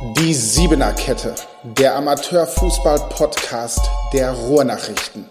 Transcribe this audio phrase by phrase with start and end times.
[0.00, 3.80] Die Siebener Kette, der Amateurfußball-Podcast
[4.12, 5.24] der Ruhrnachrichten.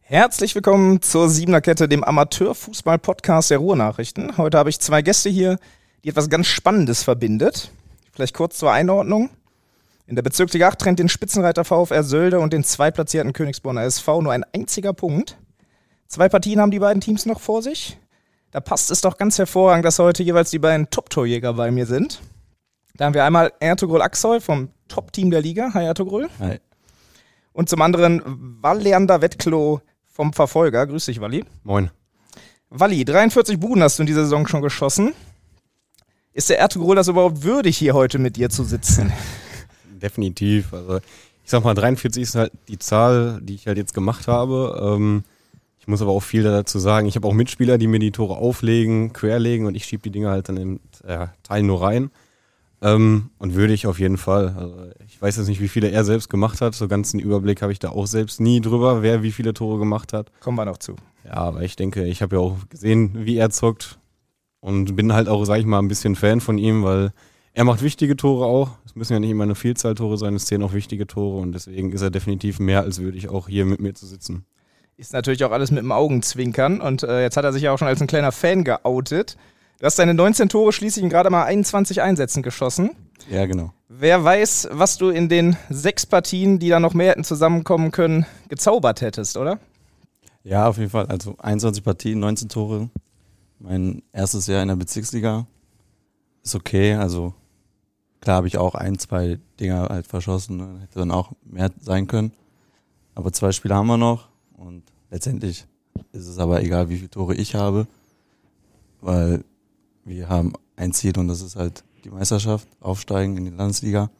[0.00, 4.38] Herzlich willkommen zur Siebener Kette, dem Amateurfußball-Podcast der Ruhrnachrichten.
[4.38, 5.58] Heute habe ich zwei Gäste hier,
[6.04, 7.70] die etwas ganz Spannendes verbindet.
[8.12, 9.28] Vielleicht kurz zur Einordnung.
[10.06, 14.32] In der Bezirksliga 8 trennt den Spitzenreiter VfR Sölde und den zweitplatzierten Königsborner SV nur
[14.32, 15.36] ein einziger Punkt.
[16.08, 17.98] Zwei Partien haben die beiden Teams noch vor sich.
[18.52, 22.20] Da passt es doch ganz hervorragend, dass heute jeweils die beiden Top-Torjäger bei mir sind.
[22.94, 25.70] Da haben wir einmal Ertugrul Aksoy vom Top-Team der Liga.
[25.72, 26.28] Hi Ertugrul.
[26.40, 26.58] Hi.
[27.52, 28.22] Und zum anderen
[28.60, 30.86] Walleander Wettklo vom Verfolger.
[30.86, 31.44] Grüß dich, Walli.
[31.62, 31.90] Moin.
[32.70, 35.12] Walli, 43 Buden hast du in dieser Saison schon geschossen.
[36.32, 39.12] Ist der Ertugrul das überhaupt würdig, hier heute mit dir zu sitzen?
[40.02, 40.72] Definitiv.
[40.72, 44.96] Also ich sag mal, 43 ist halt die Zahl, die ich halt jetzt gemacht habe.
[44.96, 45.24] Ähm,
[45.90, 47.06] muss aber auch viel dazu sagen.
[47.06, 50.30] Ich habe auch Mitspieler, die mir die Tore auflegen, querlegen und ich schiebe die Dinger
[50.30, 52.10] halt dann im äh, Teil nur rein.
[52.82, 54.54] Ähm, und würde ich auf jeden Fall.
[54.56, 54.74] Also
[55.06, 56.74] ich weiß jetzt nicht, wie viele er selbst gemacht hat.
[56.74, 59.78] So ganz einen Überblick habe ich da auch selbst nie drüber, wer wie viele Tore
[59.78, 60.30] gemacht hat.
[60.40, 60.96] Kommen wir noch zu.
[61.24, 63.98] Ja, aber ich denke, ich habe ja auch gesehen, wie er zockt
[64.60, 67.12] und bin halt auch, sag ich mal, ein bisschen Fan von ihm, weil
[67.52, 68.70] er macht wichtige Tore auch.
[68.86, 71.52] Es müssen ja nicht immer eine Vielzahl Tore sein, es zählen auch wichtige Tore und
[71.52, 74.46] deswegen ist er definitiv mehr als würdig, auch hier mit mir zu sitzen.
[75.00, 77.78] Ist natürlich auch alles mit dem Augenzwinkern und äh, jetzt hat er sich ja auch
[77.78, 79.38] schon als ein kleiner Fan geoutet.
[79.78, 82.90] Du hast deine 19 Tore schließlich in gerade mal 21 Einsätzen geschossen.
[83.30, 83.72] Ja, genau.
[83.88, 88.26] Wer weiß, was du in den sechs Partien, die da noch mehr hätten zusammenkommen können,
[88.50, 89.58] gezaubert hättest, oder?
[90.42, 91.06] Ja, auf jeden Fall.
[91.06, 92.90] Also 21 Partien, 19 Tore.
[93.58, 95.46] Mein erstes Jahr in der Bezirksliga.
[96.42, 96.96] Ist okay.
[96.96, 97.32] Also
[98.20, 100.58] klar habe ich auch ein, zwei Dinger halt verschossen.
[100.58, 100.80] Ne?
[100.82, 102.32] Hätte dann auch mehr sein können.
[103.14, 104.28] Aber zwei Spiele haben wir noch.
[104.60, 105.66] Und letztendlich
[106.12, 107.86] ist es aber egal, wie viele Tore ich habe,
[109.00, 109.44] weil
[110.04, 114.10] wir haben ein Ziel und das ist halt die Meisterschaft, aufsteigen in die Landesliga.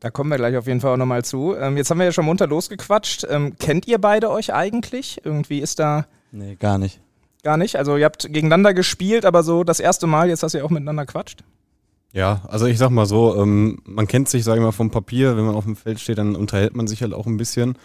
[0.00, 1.54] Da kommen wir gleich auf jeden Fall auch nochmal zu.
[1.54, 3.24] Ähm, jetzt haben wir ja schon munter losgequatscht.
[3.30, 5.20] Ähm, kennt ihr beide euch eigentlich?
[5.24, 6.06] Irgendwie ist da.
[6.32, 7.00] Nee, gar nicht.
[7.44, 7.76] Gar nicht?
[7.76, 11.06] Also ihr habt gegeneinander gespielt, aber so das erste Mal, jetzt hast ihr auch miteinander
[11.06, 11.44] quatscht?
[12.12, 15.36] Ja, also ich sag mal so, ähm, man kennt sich, sag ich mal, vom Papier,
[15.36, 17.78] wenn man auf dem Feld steht, dann unterhält man sich halt auch ein bisschen.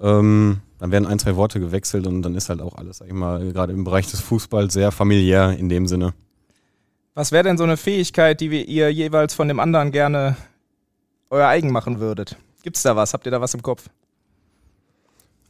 [0.00, 3.14] Ähm, dann werden ein, zwei Worte gewechselt und dann ist halt auch alles, sag ich
[3.14, 6.14] mal, gerade im Bereich des Fußballs sehr familiär in dem Sinne.
[7.14, 10.36] Was wäre denn so eine Fähigkeit, die ihr jeweils von dem anderen gerne
[11.30, 12.36] euer eigen machen würdet?
[12.62, 13.12] Gibt's da was?
[13.12, 13.88] Habt ihr da was im Kopf?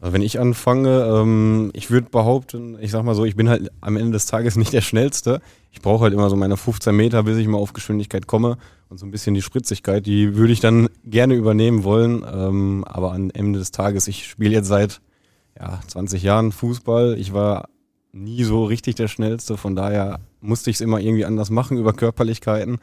[0.01, 3.71] Also wenn ich anfange, ähm, ich würde behaupten, ich sag mal so, ich bin halt
[3.81, 5.41] am Ende des Tages nicht der Schnellste.
[5.73, 8.59] Ich brauche halt immer so meine 15 Meter, bis ich mal auf Geschwindigkeit komme.
[8.89, 12.25] Und so ein bisschen die Spritzigkeit, die würde ich dann gerne übernehmen wollen.
[12.33, 15.01] Ähm, aber am Ende des Tages, ich spiele jetzt seit
[15.59, 17.17] ja, 20 Jahren Fußball.
[17.19, 17.69] Ich war
[18.13, 19.57] nie so richtig der Schnellste.
[19.57, 22.79] Von daher musste ich es immer irgendwie anders machen über Körperlichkeiten.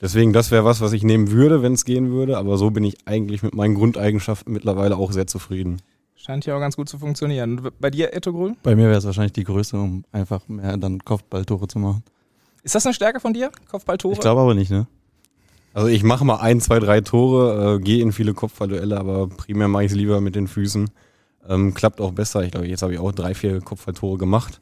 [0.00, 2.38] Deswegen, das wäre was, was ich nehmen würde, wenn es gehen würde.
[2.38, 5.82] Aber so bin ich eigentlich mit meinen Grundeigenschaften mittlerweile auch sehr zufrieden.
[6.14, 7.70] Scheint ja auch ganz gut zu funktionieren.
[7.80, 8.56] Bei dir, Etto Grün?
[8.62, 12.02] Bei mir wäre es wahrscheinlich die Größe, um einfach mehr dann Kopfballtore zu machen.
[12.62, 14.14] Ist das eine Stärke von dir, Kopfballtore?
[14.14, 14.86] Ich glaube aber nicht, ne?
[15.72, 19.68] Also ich mache mal ein, zwei, drei Tore, äh, gehe in viele Kopfballduelle, aber primär
[19.68, 20.90] mache ich es lieber mit den Füßen.
[21.48, 22.42] Ähm, klappt auch besser.
[22.42, 24.60] Ich glaube, jetzt habe ich auch drei, vier Kopfballtore gemacht.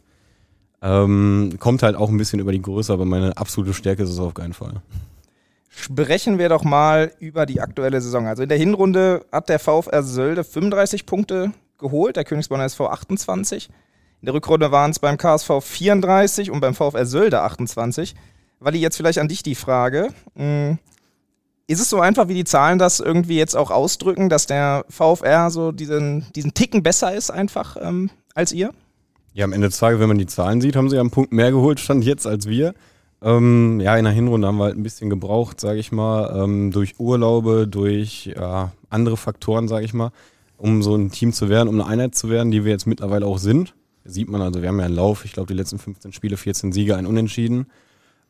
[0.81, 4.19] Ähm, kommt halt auch ein bisschen über die Größe, aber meine absolute Stärke ist es
[4.19, 4.81] auf keinen Fall.
[5.69, 8.27] Sprechen wir doch mal über die aktuelle Saison.
[8.27, 13.69] Also in der Hinrunde hat der VfR Sölde 35 Punkte geholt, der Königsborner SV 28.
[14.21, 18.15] In der Rückrunde waren es beim KSV 34 und beim VfR Sölde 28.
[18.61, 20.09] Walli, jetzt vielleicht an dich die Frage.
[21.71, 25.51] Ist es so einfach, wie die Zahlen das irgendwie jetzt auch ausdrücken, dass der VfR
[25.51, 28.73] so diesen, diesen Ticken besser ist einfach ähm, als ihr?
[29.35, 31.31] Ja, am Ende des Tages, wenn man die Zahlen sieht, haben sie ja einen Punkt
[31.31, 32.73] mehr geholt, stand jetzt als wir.
[33.21, 36.71] Ähm, ja, in der Hinrunde haben wir halt ein bisschen gebraucht, sage ich mal, ähm,
[36.71, 40.11] durch Urlaube, durch ja, andere Faktoren, sage ich mal,
[40.57, 43.27] um so ein Team zu werden, um eine Einheit zu werden, die wir jetzt mittlerweile
[43.27, 43.75] auch sind.
[44.05, 46.39] Das sieht man also, wir haben ja einen Lauf, ich glaube, die letzten 15 Spiele,
[46.39, 47.67] 14 Siege, ein Unentschieden.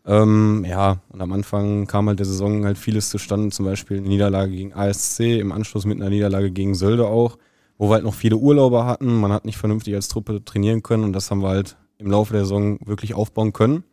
[0.08, 4.08] Ähm, ja, und am Anfang kam halt der Saison halt vieles zustande, zum Beispiel eine
[4.08, 7.36] Niederlage gegen ASC, im Anschluss mit einer Niederlage gegen Sölde auch,
[7.76, 9.20] wo wir halt noch viele Urlauber hatten.
[9.20, 12.32] Man hat nicht vernünftig als Truppe trainieren können und das haben wir halt im Laufe
[12.32, 13.84] der Saison wirklich aufbauen können.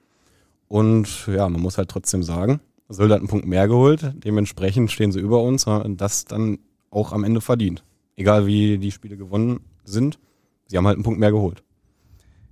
[0.70, 4.14] Und ja, man muss halt trotzdem sagen, Sölde hat einen Punkt mehr geholt.
[4.16, 6.60] Dementsprechend stehen sie über uns und das dann
[6.92, 7.84] auch am Ende verdient.
[8.16, 10.18] Egal wie die Spiele gewonnen sind,
[10.68, 11.62] sie haben halt einen Punkt mehr geholt.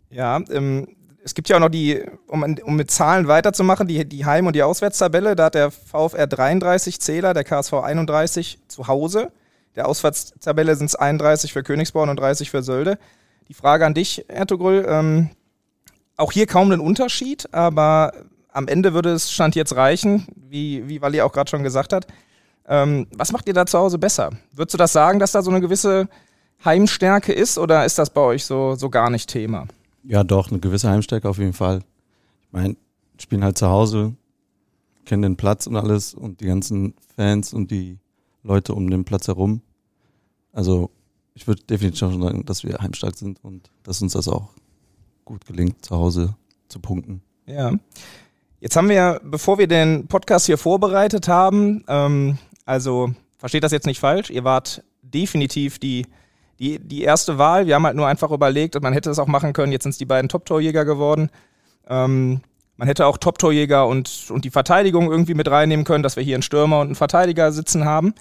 [0.09, 0.87] Ja, ähm,
[1.23, 4.55] es gibt ja auch noch die, um, um mit Zahlen weiterzumachen, die, die Heim- und
[4.55, 5.35] die Auswärtstabelle.
[5.35, 9.31] Da hat der VfR 33 Zähler, der KSV 31 zu Hause.
[9.75, 12.99] Der Auswärtstabelle sind es 31 für Königsborn und 30 für Sölde.
[13.47, 15.29] Die Frage an dich, Ertugrul, ähm,
[16.17, 18.13] auch hier kaum einen Unterschied, aber
[18.51, 22.05] am Ende würde es Stand jetzt reichen, wie, wie Wally auch gerade schon gesagt hat.
[22.67, 24.29] Ähm, was macht ihr da zu Hause besser?
[24.51, 26.07] Würdest du das sagen, dass da so eine gewisse
[26.63, 29.67] Heimstärke ist oder ist das bei euch so, so gar nicht Thema?
[30.03, 31.79] Ja, doch, eine gewisse Heimstärke auf jeden Fall.
[32.41, 32.75] Ich meine,
[33.17, 34.15] spielen halt zu Hause,
[35.05, 37.99] kennen den Platz und alles und die ganzen Fans und die
[38.43, 39.61] Leute um den Platz herum.
[40.51, 40.91] Also
[41.33, 44.49] ich würde definitiv schon sagen, dass wir heimstark sind und dass uns das auch
[45.25, 46.35] gut gelingt, zu Hause
[46.67, 47.21] zu punkten.
[47.45, 47.73] Ja.
[48.59, 53.87] Jetzt haben wir, bevor wir den Podcast hier vorbereitet haben, ähm, also versteht das jetzt
[53.87, 56.05] nicht falsch, ihr wart definitiv die,
[56.59, 57.67] die, die erste Wahl.
[57.67, 59.97] Wir haben halt nur einfach überlegt, man hätte es auch machen können, jetzt sind es
[59.97, 61.29] die beiden Top-Torjäger geworden.
[61.87, 62.41] Ähm,
[62.77, 66.35] man hätte auch Top-Torjäger und, und die Verteidigung irgendwie mit reinnehmen können, dass wir hier
[66.35, 68.13] einen Stürmer und einen Verteidiger sitzen haben.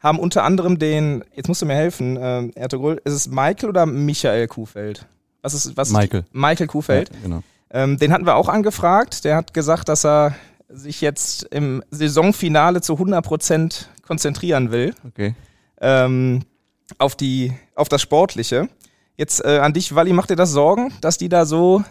[0.00, 3.86] Haben unter anderem den, jetzt musst du mir helfen, äh, Ertugrul, ist es Michael oder
[3.86, 5.06] Michael Kuhfeld?
[5.42, 6.20] Was ist, was Michael.
[6.20, 7.10] Ist Michael Kuhfeld.
[7.10, 7.42] Ja, genau.
[7.70, 9.24] Ähm, den hatten wir auch angefragt.
[9.24, 10.34] Der hat gesagt, dass er
[10.68, 14.94] sich jetzt im Saisonfinale zu 100% konzentrieren will.
[15.06, 15.34] Okay.
[15.80, 16.42] Ähm,
[16.98, 18.68] auf, die, auf das Sportliche.
[19.16, 21.82] Jetzt äh, an dich, Wally, macht dir das Sorgen, dass die da so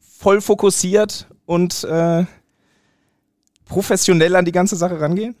[0.00, 2.24] voll fokussiert und äh,
[3.64, 5.36] professionell an die ganze Sache rangehen?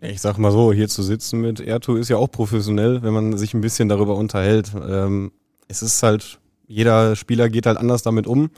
[0.00, 3.36] Ich sag mal so, hier zu sitzen mit Erto ist ja auch professionell, wenn man
[3.36, 4.72] sich ein bisschen darüber unterhält.
[4.74, 5.32] Ähm,
[5.68, 8.50] es ist halt, jeder Spieler geht halt anders damit um.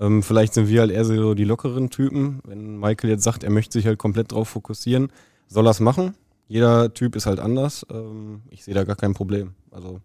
[0.00, 2.40] Ähm, vielleicht sind wir halt eher so die lockeren Typen.
[2.44, 5.12] Wenn Michael jetzt sagt, er möchte sich halt komplett drauf fokussieren,
[5.48, 6.14] soll er es machen.
[6.48, 7.84] Jeder Typ ist halt anders.
[7.90, 9.54] Ähm, ich sehe da gar kein Problem.
[9.70, 10.00] Also.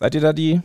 [0.00, 0.62] Seid ihr da die,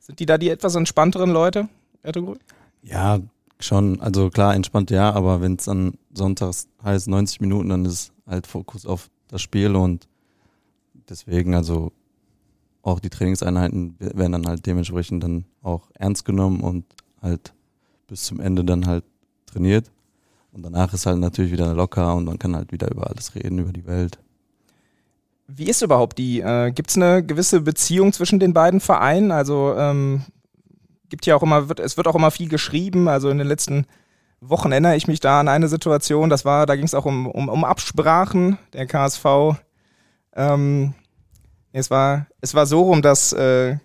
[0.00, 1.68] sind die da die etwas entspannteren Leute,
[2.02, 2.40] Ertugrul?
[2.82, 3.20] Ja,
[3.60, 4.00] schon.
[4.00, 8.48] Also klar, entspannt ja, aber wenn es dann sonntags heißt 90 Minuten, dann ist halt
[8.48, 10.08] Fokus auf das Spiel und
[11.08, 11.92] deswegen, also
[12.82, 16.84] auch die Trainingseinheiten werden dann halt dementsprechend dann auch ernst genommen und
[17.20, 17.54] halt
[18.08, 19.04] bis zum Ende dann halt
[19.46, 19.92] trainiert.
[20.50, 23.60] Und danach ist halt natürlich wieder locker und man kann halt wieder über alles reden,
[23.60, 24.18] über die Welt.
[25.54, 26.40] Wie ist überhaupt die?
[26.40, 29.30] Äh, Gibt es eine gewisse Beziehung zwischen den beiden Vereinen?
[29.30, 30.22] Also ähm,
[31.10, 33.06] gibt ja auch immer, wird, es wird auch immer viel geschrieben.
[33.06, 33.86] Also in den letzten
[34.40, 37.26] Wochen erinnere ich mich da an eine Situation, das war, da ging es auch um,
[37.26, 39.24] um, um Absprachen der KSV.
[40.34, 40.94] Ähm,
[41.72, 43.76] es war, es war so rum, dass, äh,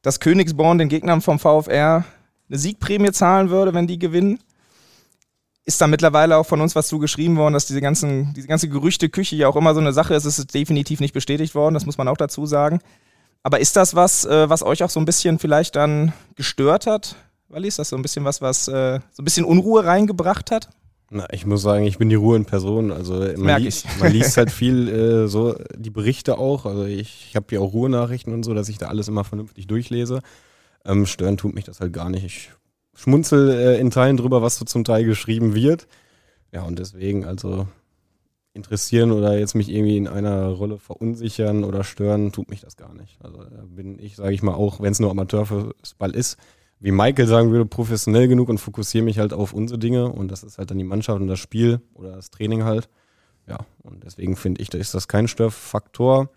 [0.00, 2.04] dass Königsborn den Gegnern vom VfR
[2.48, 4.40] eine Siegprämie zahlen würde, wenn die gewinnen.
[5.66, 9.36] Ist da mittlerweile auch von uns was zugeschrieben worden, dass diese ganzen, diese ganze Gerüchteküche
[9.36, 10.24] ja auch immer so eine Sache ist.
[10.26, 12.80] Es ist definitiv nicht bestätigt worden, das muss man auch dazu sagen.
[13.42, 17.16] Aber ist das was, äh, was euch auch so ein bisschen vielleicht dann gestört hat?
[17.48, 20.70] Wally, ist das so ein bisschen was, was äh, so ein bisschen Unruhe reingebracht hat?
[21.10, 22.90] Na, ich muss sagen, ich bin die Ruhe in Person.
[22.90, 26.66] Also man, Merk liest, man liest halt viel äh, so die Berichte auch.
[26.66, 29.66] Also ich, ich habe hier auch Ruhenachrichten und so, dass ich da alles immer vernünftig
[29.66, 30.20] durchlese.
[30.84, 32.24] Ähm, stören tut mich das halt gar nicht.
[32.24, 32.50] Ich
[32.94, 35.86] schmunzel äh, in Teilen drüber, was so zum Teil geschrieben wird.
[36.52, 37.66] Ja, und deswegen, also
[38.54, 42.94] interessieren oder jetzt mich irgendwie in einer Rolle verunsichern oder stören, tut mich das gar
[42.94, 43.18] nicht.
[43.20, 46.38] Also da bin ich, sage ich mal, auch wenn es nur Amateurfußball ist,
[46.78, 50.44] wie Michael sagen würde, professionell genug und fokussiere mich halt auf unsere Dinge und das
[50.44, 52.88] ist halt dann die Mannschaft und das Spiel oder das Training halt.
[53.48, 56.30] Ja, und deswegen finde ich, da ist das kein Störfaktor.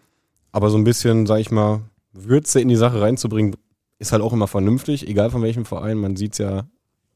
[0.52, 1.82] Aber so ein bisschen, sag ich mal,
[2.14, 3.56] Würze in die Sache reinzubringen,
[4.00, 5.98] ist halt auch immer vernünftig, egal von welchem Verein.
[5.98, 6.68] Man sieht es ja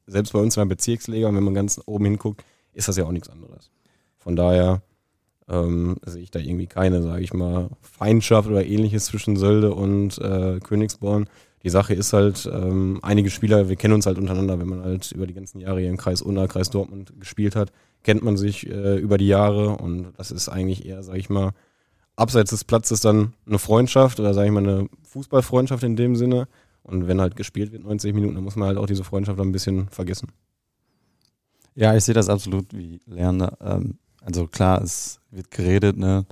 [0.08, 3.12] selbst bei uns in der Bezirksliga, wenn man ganz oben hinguckt, ist das ja auch
[3.12, 3.72] nichts anderes.
[4.18, 4.82] Von daher
[5.50, 10.18] ähm, sehe ich da irgendwie keine, sage ich mal, Feindschaft oder ähnliches zwischen Sölde und
[10.20, 11.28] äh, Königsborn.
[11.64, 15.12] Die Sache ist halt, ähm, einige Spieler, wir kennen uns halt untereinander, wenn man halt
[15.12, 17.72] über die ganzen Jahre hier im Kreis Unna, Kreis Dortmund gespielt hat,
[18.04, 21.52] kennt man sich äh, über die Jahre und das ist eigentlich eher, sage ich mal,
[22.16, 26.48] abseits des Platzes dann eine Freundschaft oder sage ich mal eine Fußballfreundschaft in dem Sinne.
[26.84, 29.52] Und wenn halt gespielt wird 90 Minuten, dann muss man halt auch diese Freundschaft ein
[29.52, 30.30] bisschen vergessen.
[31.76, 33.58] Ja, ich sehe das absolut wie Lerner.
[33.62, 36.26] Ähm, also klar, es wird geredet, ne?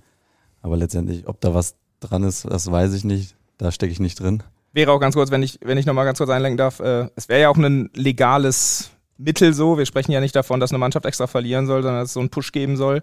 [0.62, 3.36] Aber letztendlich, ob da was dran ist, das weiß ich nicht.
[3.58, 4.44] Da stecke ich nicht drin.
[4.74, 7.30] Wäre auch ganz kurz, wenn ich, wenn ich nochmal ganz kurz einlenken darf, äh, es
[7.30, 9.78] wäre ja auch ein legales Mittel so.
[9.78, 12.20] Wir sprechen ja nicht davon, dass eine Mannschaft extra verlieren soll, sondern dass es so
[12.20, 13.02] einen Push geben soll.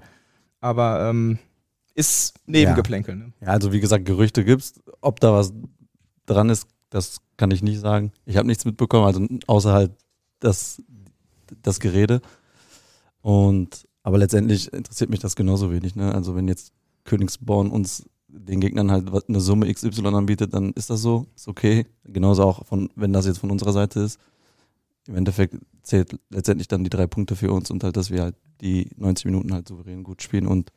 [0.60, 1.38] Aber ähm,
[1.94, 3.16] ist Nebengeplänkel.
[3.16, 3.32] Ne?
[3.40, 4.74] Ja, also wie gesagt, Gerüchte gibt's.
[5.00, 5.52] Ob da was
[6.26, 8.12] dran ist, das kann ich nicht sagen.
[8.24, 9.92] Ich habe nichts mitbekommen, also außer halt
[10.40, 10.82] das,
[11.62, 12.20] das Gerede.
[13.20, 15.96] Und aber letztendlich interessiert mich das genauso wenig.
[15.96, 16.14] Ne?
[16.14, 16.72] Also wenn jetzt
[17.04, 21.86] Königsborn uns den Gegnern halt eine Summe XY anbietet, dann ist das so, ist okay.
[22.04, 24.20] Genauso auch von, wenn das jetzt von unserer Seite ist.
[25.08, 28.36] Im Endeffekt zählt letztendlich dann die drei Punkte für uns und halt, dass wir halt
[28.60, 30.70] die 90 Minuten halt souverän gut spielen und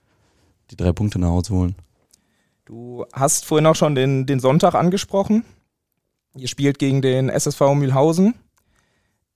[0.72, 1.76] die drei Punkte nach Hause holen.
[2.66, 5.44] Du hast vorhin auch schon den, den Sonntag angesprochen.
[6.36, 8.36] Ihr spielt gegen den SSV Mühlhausen.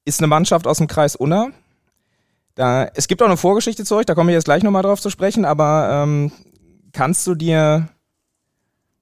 [0.06, 1.52] Ist eine Mannschaft aus dem Kreis Unna.
[2.56, 5.02] Da, es gibt auch eine Vorgeschichte zu euch, da komme ich jetzt gleich nochmal drauf
[5.02, 6.32] zu sprechen, aber ähm,
[6.92, 7.90] kannst du dir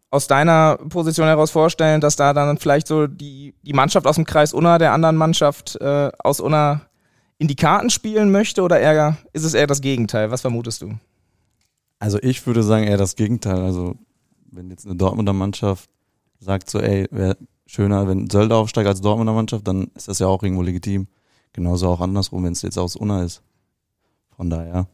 [0.10, 4.26] aus deiner Position heraus vorstellen, dass da dann vielleicht so die, die Mannschaft aus dem
[4.26, 6.82] Kreis Unna der anderen Mannschaft äh, aus Unna
[7.38, 10.30] in die Karten spielen möchte oder eher, ist es eher das Gegenteil?
[10.32, 10.94] Was vermutest du?
[11.98, 13.62] Also ich würde sagen eher das Gegenteil.
[13.62, 13.96] Also
[14.52, 15.90] wenn jetzt eine Dortmunder Mannschaft
[16.40, 17.38] sagt so, ey, wäre
[17.72, 21.08] schöner, wenn Sölder aufsteigt als Dortmunder Mannschaft, dann ist das ja auch irgendwo legitim.
[21.54, 23.42] Genauso auch andersrum, wenn es jetzt aus Unna ist.
[24.36, 24.88] Von daher.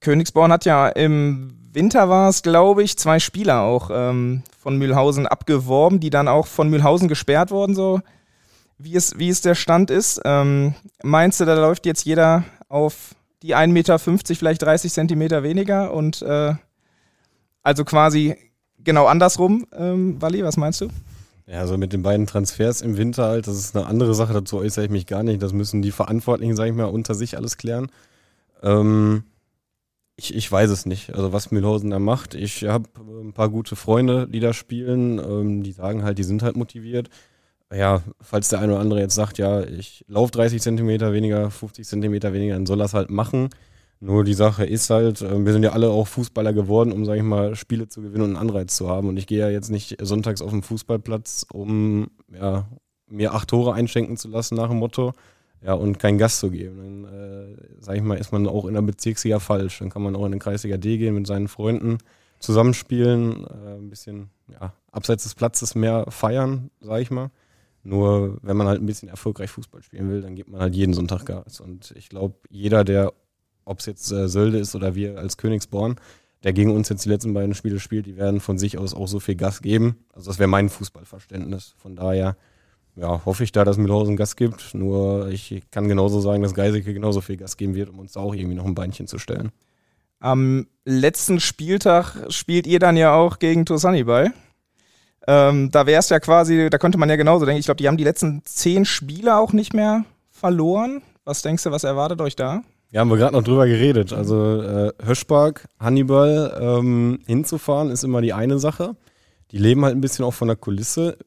[0.00, 5.26] Königsborn hat ja im Winter war es, glaube ich, zwei Spieler auch ähm, von Mühlhausen
[5.26, 8.00] abgeworben, die dann auch von Mühlhausen gesperrt wurden, so
[8.78, 10.20] wie es, wie es der Stand ist.
[10.24, 15.92] Ähm, meinst du, da läuft jetzt jeder auf die 1,50 Meter, vielleicht 30 Zentimeter weniger
[15.92, 16.54] und äh,
[17.62, 18.36] also quasi
[18.88, 20.88] genau andersrum, ähm, Wally, was meinst du?
[21.46, 24.56] Ja, also mit den beiden Transfers im Winter halt, das ist eine andere Sache, dazu
[24.56, 25.42] äußere ich mich gar nicht.
[25.42, 27.88] Das müssen die Verantwortlichen, sage ich mal, unter sich alles klären.
[28.62, 29.24] Ähm,
[30.16, 32.34] ich, ich weiß es nicht, also was Mühlhausen da macht.
[32.34, 32.88] Ich habe
[33.22, 37.10] ein paar gute Freunde, die da spielen, ähm, die sagen halt, die sind halt motiviert.
[37.70, 41.86] Ja, falls der eine oder andere jetzt sagt, ja, ich laufe 30 Zentimeter weniger, 50
[41.86, 43.50] Zentimeter weniger, dann soll das halt machen.
[44.00, 47.16] Nur die Sache ist halt, äh, wir sind ja alle auch Fußballer geworden, um, sag
[47.16, 49.08] ich mal, Spiele zu gewinnen und einen Anreiz zu haben.
[49.08, 52.68] Und ich gehe ja jetzt nicht sonntags auf den Fußballplatz, um ja,
[53.08, 55.12] mir acht Tore einschenken zu lassen nach dem Motto,
[55.62, 56.78] ja, und keinen Gast zu geben.
[56.78, 59.80] Dann, äh, sag ich mal, ist man auch in der Bezirksliga falsch.
[59.80, 61.98] Dann kann man auch in den Kreisliga D gehen, mit seinen Freunden
[62.38, 67.30] zusammenspielen, äh, ein bisschen, ja, abseits des Platzes mehr feiern, sag ich mal.
[67.82, 70.94] Nur wenn man halt ein bisschen erfolgreich Fußball spielen will, dann gibt man halt jeden
[70.94, 71.60] Sonntag Gas.
[71.60, 73.12] Und ich glaube, jeder, der
[73.68, 75.96] ob es jetzt äh, Sölde ist oder wir als Königsborn,
[76.42, 79.08] der gegen uns jetzt die letzten beiden Spiele spielt, die werden von sich aus auch
[79.08, 79.96] so viel Gas geben.
[80.14, 81.74] Also das wäre mein Fußballverständnis.
[81.78, 82.36] Von daher
[82.96, 84.74] ja, hoffe ich da, dass Mühlhausen Gas gibt.
[84.74, 88.20] Nur ich kann genauso sagen, dass Geiseke genauso viel Gas geben wird, um uns da
[88.20, 89.50] auch irgendwie noch ein Beinchen zu stellen.
[90.20, 94.32] Am letzten Spieltag spielt ihr dann ja auch gegen Tosanibal.
[95.28, 97.60] Ähm, da wäre es ja quasi, da könnte man ja genauso denken.
[97.60, 101.02] Ich glaube, die haben die letzten zehn Spiele auch nicht mehr verloren.
[101.24, 102.62] Was denkst du, was erwartet euch da?
[102.90, 104.14] Ja, haben wir gerade noch drüber geredet.
[104.14, 108.96] Also äh, Höschpark, Hannibal ähm, hinzufahren ist immer die eine Sache.
[109.50, 111.18] Die leben halt ein bisschen auch von der Kulisse.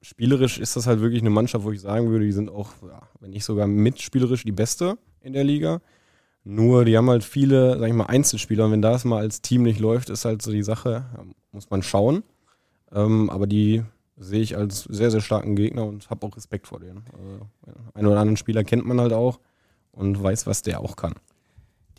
[0.00, 3.02] Spielerisch ist das halt wirklich eine Mannschaft, wo ich sagen würde, die sind auch, ja,
[3.20, 5.82] wenn nicht sogar mitspielerisch die beste in der Liga.
[6.42, 9.62] Nur die haben halt viele, sag ich mal, Einzelspieler und wenn das mal als Team
[9.62, 11.04] nicht läuft, ist halt so die Sache,
[11.52, 12.22] muss man schauen.
[12.92, 13.82] Ähm, aber die
[14.16, 17.04] sehe ich als sehr, sehr starken Gegner und habe auch Respekt vor denen.
[17.12, 17.48] Also,
[17.94, 19.38] einen oder anderen Spieler kennt man halt auch
[19.94, 21.14] und weiß, was der auch kann.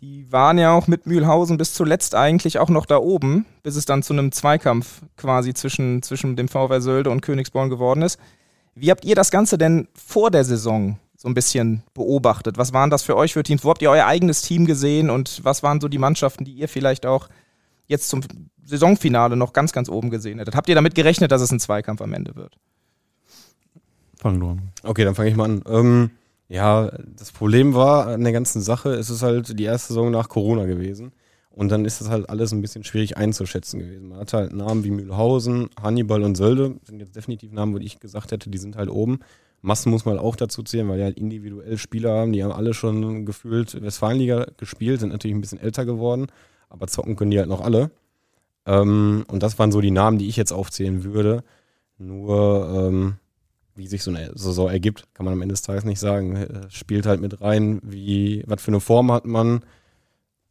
[0.00, 3.86] Die waren ja auch mit Mühlhausen bis zuletzt eigentlich auch noch da oben, bis es
[3.86, 8.18] dann zu einem Zweikampf quasi zwischen, zwischen dem VfR Sölde und Königsborn geworden ist.
[8.74, 12.58] Wie habt ihr das Ganze denn vor der Saison so ein bisschen beobachtet?
[12.58, 13.64] Was waren das für euch für Teams?
[13.64, 16.68] Wo habt ihr euer eigenes Team gesehen und was waren so die Mannschaften, die ihr
[16.68, 17.28] vielleicht auch
[17.86, 18.20] jetzt zum
[18.64, 20.54] Saisonfinale noch ganz, ganz oben gesehen hättet?
[20.54, 22.58] Habt ihr damit gerechnet, dass es ein Zweikampf am Ende wird?
[24.18, 24.72] Fang du an.
[24.82, 25.62] Okay, dann fange ich mal an.
[25.66, 26.10] Ähm
[26.48, 30.28] ja, das Problem war an der ganzen Sache, es ist halt die erste Saison nach
[30.28, 31.12] Corona gewesen.
[31.50, 34.08] Und dann ist das halt alles ein bisschen schwierig einzuschätzen gewesen.
[34.08, 37.98] Man hat halt Namen wie Mühlhausen, Hannibal und Sölde, sind jetzt definitiv Namen, wo ich
[37.98, 39.20] gesagt hätte, die sind halt oben.
[39.62, 42.74] Massen muss man auch dazu zählen, weil die halt individuell Spieler haben, die haben alle
[42.74, 46.26] schon gefühlt Westfalenliga gespielt, sind natürlich ein bisschen älter geworden,
[46.68, 47.90] aber zocken können die halt noch alle.
[48.66, 51.42] Ähm, und das waren so die Namen, die ich jetzt aufzählen würde.
[51.96, 53.16] Nur, ähm,
[53.76, 56.36] wie sich so eine Saison ergibt, kann man am Ende des Tages nicht sagen.
[56.36, 59.60] Äh, spielt halt mit rein, wie, was für eine Form hat man,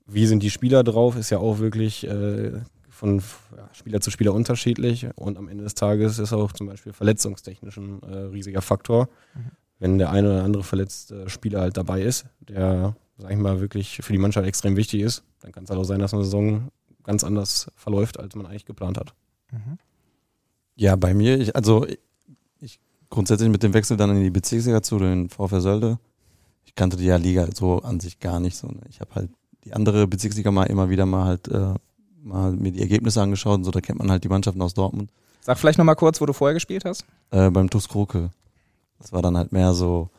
[0.07, 2.51] wie sind die Spieler drauf, ist ja auch wirklich äh,
[2.89, 3.21] von
[3.55, 5.07] ja, Spieler zu Spieler unterschiedlich.
[5.15, 9.09] Und am Ende des Tages ist auch zum Beispiel verletzungstechnisch ein äh, riesiger Faktor.
[9.33, 9.51] Mhm.
[9.79, 13.99] Wenn der eine oder andere verletzte Spieler halt dabei ist, der, sag ich mal, wirklich
[14.01, 16.69] für die Mannschaft extrem wichtig ist, dann kann es halt auch sein, dass eine Saison
[17.03, 19.13] ganz anders verläuft, als man eigentlich geplant hat.
[19.51, 19.77] Mhm.
[20.75, 21.85] Ja, bei mir, ich, also
[23.15, 25.97] grundsätzlich mit dem Wechsel dann in die Bezirksliga zu den VfR Sölde.
[26.65, 28.67] Ich kannte die ja Liga so an sich gar nicht so.
[28.67, 28.81] Ne?
[28.89, 29.29] Ich habe halt
[29.63, 31.73] die andere Bezirksliga mal immer wieder mal halt äh,
[32.21, 35.11] mal mir die Ergebnisse angeschaut und so, da kennt man halt die Mannschaften aus Dortmund.
[35.41, 37.05] Sag vielleicht nochmal kurz, wo du vorher gespielt hast.
[37.31, 38.31] Äh, beim TuS Kroke.
[38.99, 40.09] Das war dann halt mehr so,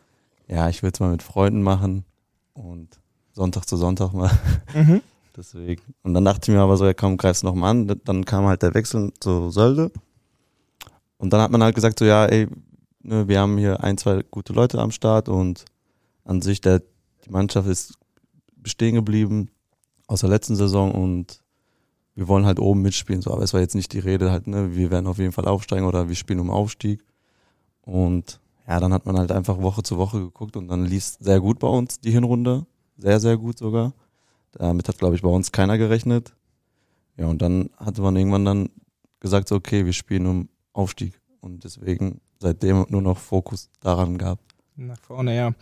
[0.48, 2.04] ja, ich will es mal mit Freunden machen
[2.54, 2.88] und
[3.32, 4.30] Sonntag zu Sonntag mal.
[4.74, 5.02] Mhm.
[5.36, 5.82] Deswegen.
[6.02, 8.00] Und dann dachte ich mir aber so, ja komm, greif's noch mal an.
[8.04, 9.90] Dann kam halt der Wechsel zu Sölde.
[11.18, 12.48] Und dann hat man halt gesagt so, ja, ey,
[13.06, 15.64] Ne, wir haben hier ein, zwei gute Leute am Start und
[16.24, 16.82] an sich der,
[17.24, 17.94] die Mannschaft ist
[18.56, 19.48] bestehen geblieben
[20.08, 21.40] aus der letzten Saison und
[22.16, 23.22] wir wollen halt oben mitspielen.
[23.22, 25.46] So, aber es war jetzt nicht die Rede halt, ne, wir werden auf jeden Fall
[25.46, 27.04] aufsteigen oder wir spielen um Aufstieg.
[27.82, 31.38] Und ja, dann hat man halt einfach Woche zu Woche geguckt und dann lief sehr
[31.38, 32.66] gut bei uns die Hinrunde.
[32.96, 33.94] Sehr, sehr gut sogar.
[34.50, 36.34] Damit hat, glaube ich, bei uns keiner gerechnet.
[37.16, 38.70] Ja, und dann hatte man irgendwann dann
[39.20, 41.20] gesagt, so, okay, wir spielen um Aufstieg.
[41.40, 44.42] Und deswegen seitdem nur noch Fokus daran gehabt.
[44.76, 45.52] Nach vorne, ja.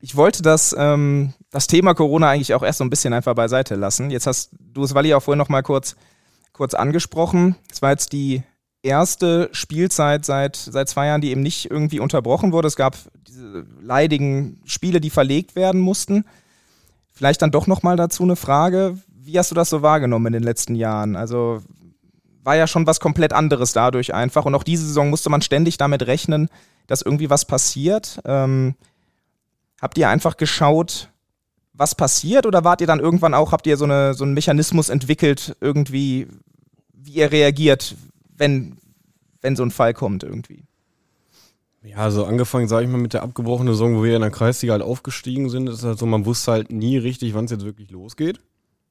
[0.00, 3.74] Ich wollte das, ähm, das Thema Corona eigentlich auch erst so ein bisschen einfach beiseite
[3.74, 4.10] lassen.
[4.10, 5.96] Jetzt hast du es, Wally, auch vorhin noch mal kurz,
[6.52, 7.56] kurz angesprochen.
[7.70, 8.42] Es war jetzt die
[8.82, 12.68] erste Spielzeit seit, seit zwei Jahren, die eben nicht irgendwie unterbrochen wurde.
[12.68, 12.96] Es gab
[13.26, 16.24] diese leidigen Spiele, die verlegt werden mussten.
[17.10, 18.98] Vielleicht dann doch nochmal dazu eine Frage.
[19.08, 21.16] Wie hast du das so wahrgenommen in den letzten Jahren?
[21.16, 21.62] Also
[22.46, 24.44] war ja schon was komplett anderes dadurch einfach.
[24.44, 26.48] Und auch diese Saison musste man ständig damit rechnen,
[26.86, 28.20] dass irgendwie was passiert.
[28.24, 28.76] Ähm,
[29.80, 31.10] habt ihr einfach geschaut,
[31.72, 34.90] was passiert oder wart ihr dann irgendwann auch, habt ihr so, eine, so einen Mechanismus
[34.90, 36.28] entwickelt, irgendwie,
[36.92, 37.96] wie ihr reagiert,
[38.36, 38.78] wenn,
[39.42, 40.62] wenn so ein Fall kommt irgendwie?
[41.82, 44.72] Ja, also angefangen, sage ich mal, mit der abgebrochenen Saison, wo wir in der Kreisliga
[44.72, 47.90] halt aufgestiegen sind, ist halt so, man wusste halt nie richtig, wann es jetzt wirklich
[47.90, 48.38] losgeht.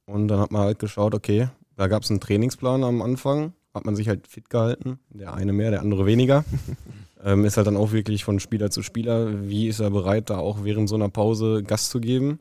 [0.06, 3.86] Und dann hat man halt geschaut, okay, da gab es einen Trainingsplan am Anfang, hat
[3.86, 6.46] man sich halt fit gehalten, der eine mehr, der andere weniger.
[7.24, 10.38] ähm, ist halt dann auch wirklich von Spieler zu Spieler, wie ist er bereit, da
[10.38, 12.40] auch während so einer Pause Gas zu geben.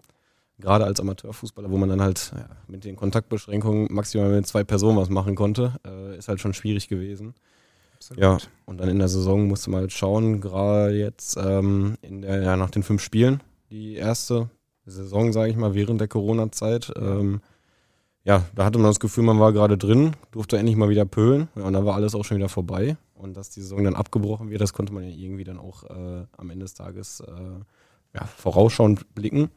[0.58, 4.96] Gerade als Amateurfußballer, wo man dann halt ja, mit den Kontaktbeschränkungen maximal mit zwei Personen
[4.96, 7.34] was machen konnte, äh, ist halt schon schwierig gewesen.
[7.96, 8.22] Absolut.
[8.22, 12.42] Ja, und dann in der Saison musste man halt schauen, gerade jetzt ähm, in der,
[12.42, 14.48] ja, nach den fünf Spielen, die erste
[14.86, 16.92] Saison, sage ich mal, während der Corona-Zeit.
[16.96, 17.40] Ähm,
[18.24, 21.48] ja, da hatte man das Gefühl, man war gerade drin, durfte endlich mal wieder pölen
[21.56, 22.96] ja, und dann war alles auch schon wieder vorbei.
[23.14, 26.26] Und dass die Saison dann abgebrochen wird, das konnte man ja irgendwie dann auch äh,
[26.36, 27.32] am Ende des Tages äh,
[28.14, 29.50] ja, vorausschauend blicken.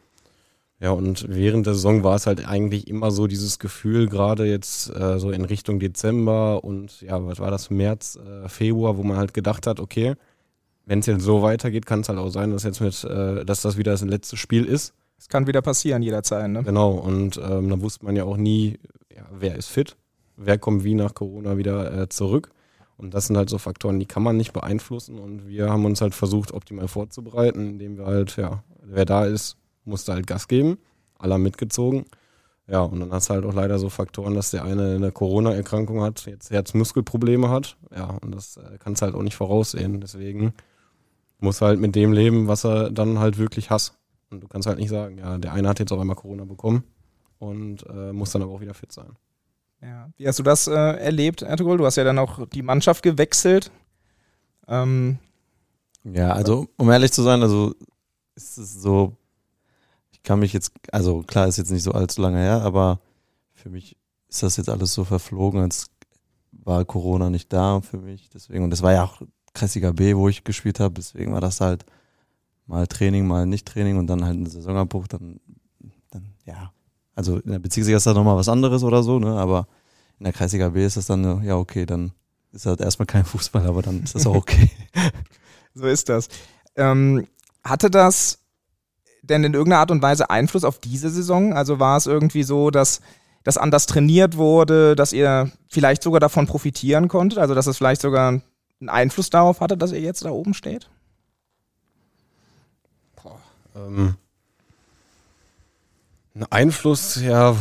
[0.79, 4.93] Ja, und während der Saison war es halt eigentlich immer so dieses Gefühl, gerade jetzt
[4.95, 9.17] äh, so in Richtung Dezember und ja, was war das, März, äh, Februar, wo man
[9.17, 10.15] halt gedacht hat, okay,
[10.85, 13.61] wenn es jetzt so weitergeht, kann es halt auch sein, dass jetzt mit, äh, dass
[13.61, 14.93] das wieder das letzte Spiel ist.
[15.17, 16.63] Es kann wieder passieren jederzeit, ne?
[16.63, 18.79] Genau, und ähm, da wusste man ja auch nie,
[19.13, 19.97] ja, wer ist fit,
[20.35, 22.51] wer kommt wie nach Corona wieder äh, zurück.
[22.97, 25.19] Und das sind halt so Faktoren, die kann man nicht beeinflussen.
[25.19, 29.57] Und wir haben uns halt versucht, optimal vorzubereiten, indem wir halt, ja, wer da ist,
[29.85, 30.79] musste halt Gas geben.
[31.19, 32.05] Alle mitgezogen.
[32.67, 36.01] Ja, und dann hast du halt auch leider so Faktoren, dass der eine eine Corona-Erkrankung
[36.01, 37.77] hat, jetzt Herzmuskelprobleme hat.
[37.95, 40.01] Ja, und das äh, kannst du halt auch nicht voraussehen.
[40.01, 40.53] Deswegen
[41.39, 43.93] muss halt mit dem leben, was er dann halt wirklich hasst.
[44.29, 46.83] Und du kannst halt nicht sagen, ja, der eine hat jetzt auf einmal Corona bekommen
[47.39, 49.15] und äh, muss dann aber auch wieder fit sein.
[49.81, 50.09] Ja.
[50.17, 51.77] Wie hast du das äh, erlebt, Ertugol?
[51.77, 53.71] Du hast ja dann auch die Mannschaft gewechselt.
[54.67, 55.19] Ähm,
[56.03, 57.75] ja, also um ehrlich zu sein, also
[58.35, 59.15] ist es so,
[60.11, 62.99] ich kann mich jetzt, also klar ist jetzt nicht so allzu lange her, aber
[63.53, 63.97] für mich
[64.29, 65.89] ist das jetzt alles so verflogen, als
[66.51, 68.29] war Corona nicht da für mich.
[68.29, 69.21] Deswegen, und das war ja auch
[69.53, 71.85] Kreisiger B, wo ich gespielt habe, deswegen war das halt
[72.67, 75.39] mal Training, mal nicht Training und dann halt ein Saisonabbruch, dann,
[76.11, 76.71] dann ja.
[77.15, 79.39] Also in der Bezirksliga ist das nochmal was anderes oder so, ne?
[79.39, 79.67] Aber
[80.19, 82.11] in der Kreisliga B ist das dann, ja, okay, dann
[82.51, 84.69] ist halt erstmal kein Fußball, aber dann ist das auch okay.
[85.73, 86.27] so ist das.
[86.75, 87.27] Ähm,
[87.63, 88.39] hatte das
[89.21, 91.53] denn in irgendeiner Art und Weise Einfluss auf diese Saison?
[91.53, 93.01] Also war es irgendwie so, dass
[93.43, 97.39] das anders trainiert wurde, dass ihr vielleicht sogar davon profitieren konntet?
[97.39, 100.89] Also dass es vielleicht sogar einen Einfluss darauf hatte, dass ihr jetzt da oben steht?
[103.77, 104.15] Ähm,
[106.35, 107.55] ein Einfluss, ja,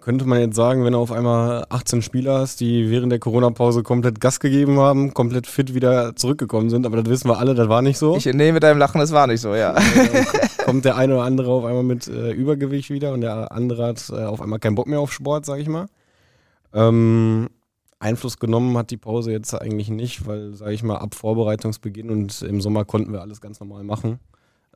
[0.00, 3.82] könnte man jetzt sagen, wenn du auf einmal 18 Spieler hast, die während der Corona-Pause
[3.82, 7.68] komplett Gas gegeben haben, komplett fit wieder zurückgekommen sind, aber das wissen wir alle, das
[7.68, 8.16] war nicht so.
[8.16, 9.76] Ich nehme mit deinem Lachen, das war nicht so, ja.
[10.64, 14.08] kommt der eine oder andere auf einmal mit äh, Übergewicht wieder und der andere hat
[14.10, 15.86] äh, auf einmal keinen Bock mehr auf Sport, sag ich mal.
[16.72, 17.48] Ähm,
[17.98, 22.40] Einfluss genommen hat die Pause jetzt eigentlich nicht, weil, sag ich mal, ab Vorbereitungsbeginn und
[22.42, 24.20] im Sommer konnten wir alles ganz normal machen.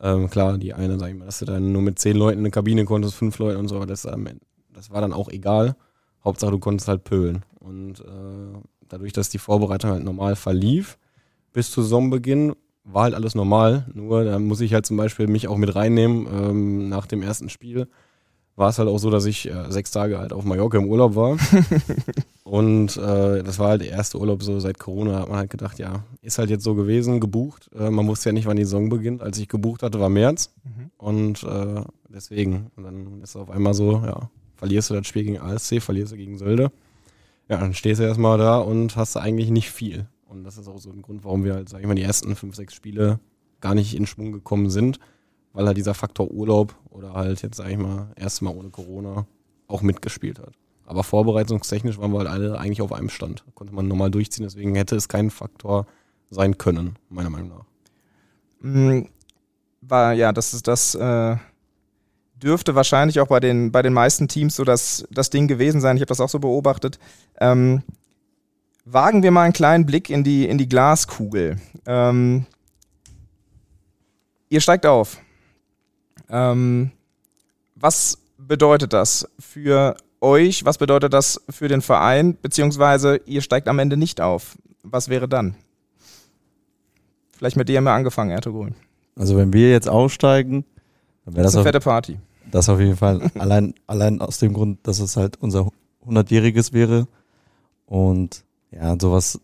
[0.02, 2.44] Ähm, klar, die eine, sag ich mal, dass du dann nur mit zehn Leuten in
[2.44, 4.28] eine Kabine konntest, fünf Leute und so, aber das, ähm,
[4.72, 5.76] das war dann auch egal.
[6.24, 7.44] Hauptsache, du konntest halt pölen.
[7.60, 10.98] Und äh, dadurch, dass die Vorbereitung halt normal verlief,
[11.52, 13.86] bis zu Saisonbeginn, war halt alles normal.
[13.94, 17.48] Nur da muss ich halt zum Beispiel mich auch mit reinnehmen ähm, nach dem ersten
[17.48, 17.88] Spiel
[18.56, 21.16] war es halt auch so, dass ich äh, sechs Tage halt auf Mallorca im Urlaub
[21.16, 21.38] war.
[22.44, 25.12] und äh, das war halt der erste Urlaub so seit Corona.
[25.12, 27.70] Da hat man halt gedacht, ja, ist halt jetzt so gewesen, gebucht.
[27.74, 29.22] Äh, man wusste ja nicht, wann die Saison beginnt.
[29.22, 30.52] Als ich gebucht hatte, war März.
[30.64, 30.90] Mhm.
[30.98, 32.70] Und äh, deswegen.
[32.76, 36.12] Und dann ist es auf einmal so, ja, verlierst du das Spiel gegen ASC, verlierst
[36.12, 36.70] du gegen Sölde.
[37.48, 40.06] Ja, dann stehst du erstmal da und hast eigentlich nicht viel.
[40.26, 42.36] Und das ist auch so ein Grund, warum wir halt, sag ich mal, die ersten
[42.36, 43.18] fünf, sechs Spiele
[43.60, 44.98] gar nicht in Schwung gekommen sind
[45.52, 49.26] weil halt dieser Faktor Urlaub oder halt jetzt, sag ich mal, erstmal ohne Corona
[49.68, 50.52] auch mitgespielt hat.
[50.84, 53.44] Aber vorbereitungstechnisch waren wir halt alle eigentlich auf einem Stand.
[53.54, 55.86] Konnte man normal durchziehen, deswegen hätte es kein Faktor
[56.30, 57.64] sein können, meiner Meinung nach.
[58.60, 59.06] mh,
[59.80, 61.36] war ja, das ist das äh,
[62.42, 65.96] dürfte wahrscheinlich auch bei den, bei den meisten Teams so das, das Ding gewesen sein.
[65.96, 66.98] Ich habe das auch so beobachtet.
[67.38, 67.82] Ähm,
[68.84, 71.60] wagen wir mal einen kleinen Blick in die, in die Glaskugel.
[71.86, 72.46] Ähm,
[74.48, 75.18] ihr steigt auf.
[76.32, 76.90] Ähm,
[77.76, 80.64] was bedeutet das für euch?
[80.64, 82.36] Was bedeutet das für den Verein?
[82.40, 84.56] Beziehungsweise ihr steigt am Ende nicht auf.
[84.82, 85.54] Was wäre dann?
[87.36, 88.72] Vielleicht mit dir haben wir angefangen, Ertugrul.
[89.16, 90.64] Also wenn wir jetzt aufsteigen,
[91.24, 92.18] dann wäre Das das, ist eine auf, fette Party.
[92.50, 93.30] das auf jeden Fall.
[93.38, 95.68] allein, allein aus dem Grund, dass es halt unser
[96.06, 97.06] 100-jähriges wäre.
[97.86, 99.38] Und ja, sowas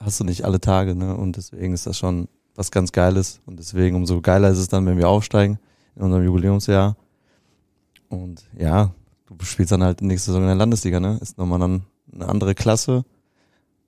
[0.00, 1.14] hast du nicht alle Tage, ne?
[1.16, 2.26] Und deswegen ist das schon
[2.56, 3.40] was ganz Geiles.
[3.46, 5.58] Und deswegen umso geiler ist es dann, wenn wir aufsteigen
[5.96, 6.96] in unserem Jubiläumsjahr.
[8.08, 8.92] Und ja,
[9.26, 11.18] du spielst dann halt nächste Saison in der Landesliga, ne?
[11.20, 13.04] Ist nochmal dann eine andere Klasse.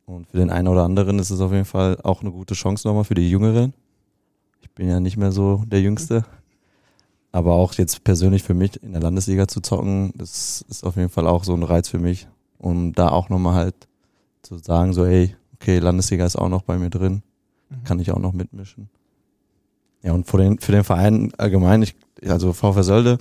[0.07, 2.87] Und für den einen oder anderen ist es auf jeden Fall auch eine gute Chance
[2.87, 3.73] nochmal für die Jüngeren.
[4.61, 6.25] Ich bin ja nicht mehr so der Jüngste.
[7.33, 11.09] Aber auch jetzt persönlich für mich in der Landesliga zu zocken, das ist auf jeden
[11.09, 12.29] Fall auch so ein Reiz für mich.
[12.59, 13.75] Um da auch nochmal halt
[14.43, 17.23] zu sagen, so, ey, okay, Landesliga ist auch noch bei mir drin,
[17.85, 18.89] kann ich auch noch mitmischen.
[20.05, 23.19] Ja, und für den, für den Verein allgemein, ich, also VfR Sölde,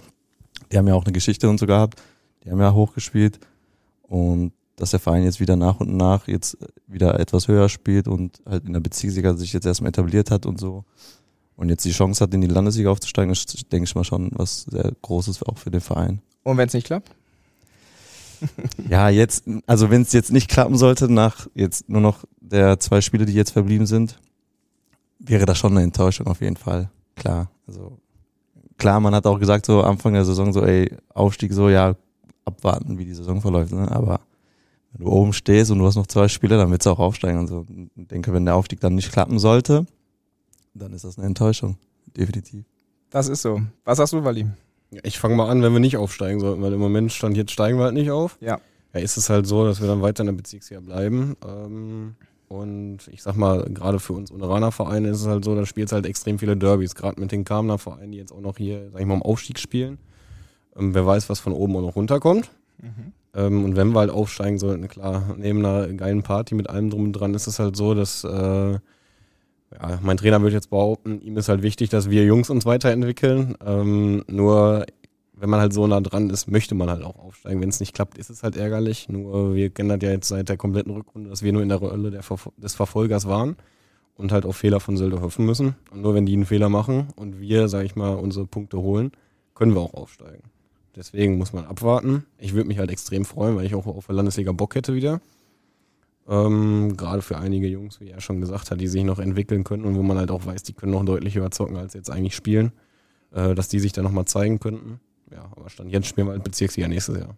[0.72, 2.02] die haben ja auch eine Geschichte und so gehabt,
[2.43, 3.39] die haben ja hochgespielt
[4.04, 8.41] und dass der Verein jetzt wieder nach und nach jetzt wieder etwas höher spielt und
[8.46, 10.84] halt in der Bezirksliga sich jetzt erstmal etabliert hat und so
[11.56, 14.63] und jetzt die Chance hat, in die Landesliga aufzusteigen, ist, denke ich mal schon was
[14.63, 16.22] sehr Großes auch für den Verein.
[16.43, 17.10] Und wenn es nicht klappt?
[18.89, 23.00] Ja, jetzt, also wenn es jetzt nicht klappen sollte, nach jetzt nur noch der zwei
[23.00, 24.19] Spiele, die jetzt verblieben sind,
[25.26, 26.90] wäre das schon eine Enttäuschung auf jeden Fall.
[27.16, 27.50] Klar.
[27.68, 27.98] Also
[28.78, 31.96] klar, man hat auch gesagt, so Anfang der Saison, so, ey, Aufstieg so, ja,
[32.46, 33.90] abwarten, wie die Saison verläuft, ne?
[33.90, 34.20] Aber
[34.92, 37.40] wenn du oben stehst und du hast noch zwei Spiele, dann willst du auch aufsteigen
[37.40, 37.66] und so.
[37.96, 39.86] Ich denke, wenn der Aufstieg dann nicht klappen sollte,
[40.74, 41.78] dann ist das eine Enttäuschung.
[42.16, 42.66] Definitiv.
[43.10, 43.62] Das ist so.
[43.86, 44.48] Was sagst du, Wally?
[45.04, 47.78] Ich fange mal an, wenn wir nicht aufsteigen sollten, weil im Moment stand jetzt steigen
[47.78, 48.38] wir halt nicht auf.
[48.42, 48.60] Ja.
[48.94, 51.36] Ja, ist es halt so, dass wir dann weiter in der Bezirksliga bleiben.
[51.48, 52.16] Ähm,
[52.54, 56.06] und ich sag mal, gerade für uns Uneraner-Vereine ist es halt so, da spielt halt
[56.06, 59.08] extrem viele Derbys, gerade mit den Kamener Vereinen, die jetzt auch noch hier, sag ich
[59.08, 59.98] mal, im Aufstieg spielen.
[60.78, 62.52] Ähm, wer weiß, was von oben auch noch runterkommt.
[63.36, 67.06] Ähm, und wenn wir halt aufsteigen sollten, klar, neben einer geilen Party mit allem drum
[67.06, 71.38] und dran, ist es halt so, dass äh, ja, mein Trainer würde jetzt behaupten, ihm
[71.38, 73.56] ist halt wichtig, dass wir Jungs uns weiterentwickeln.
[73.66, 74.86] Ähm, nur
[75.44, 77.60] wenn man halt so nah dran ist, möchte man halt auch aufsteigen.
[77.60, 79.10] Wenn es nicht klappt, ist es halt ärgerlich.
[79.10, 81.80] Nur wir kennen das ja jetzt seit der kompletten Rückrunde, dass wir nur in der
[81.80, 83.58] Rolle Verfol des Verfolgers waren
[84.16, 85.76] und halt auf Fehler von Sölde hoffen müssen.
[85.92, 89.12] Und nur wenn die einen Fehler machen und wir, sag ich mal, unsere Punkte holen,
[89.54, 90.44] können wir auch aufsteigen.
[90.96, 92.26] Deswegen muss man abwarten.
[92.38, 95.20] Ich würde mich halt extrem freuen, weil ich auch auf der Landesliga Bock hätte wieder.
[96.26, 99.84] Ähm, Gerade für einige Jungs, wie er schon gesagt hat, die sich noch entwickeln können
[99.84, 102.34] und wo man halt auch weiß, die können noch deutlich höher zocken, als jetzt eigentlich
[102.34, 102.72] spielen,
[103.34, 105.02] äh, dass die sich dann nochmal zeigen könnten.
[105.34, 107.36] Ja, aber Stand jetzt spielen wir halt Bezirksliga nächstes Jahr.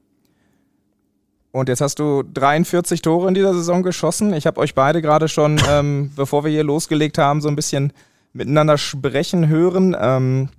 [1.51, 4.33] Und jetzt hast du 43 Tore in dieser Saison geschossen.
[4.33, 7.93] Ich habe euch beide gerade schon, ähm, bevor wir hier losgelegt haben, so ein bisschen
[8.33, 9.95] miteinander sprechen hören.
[9.97, 10.49] Ähm,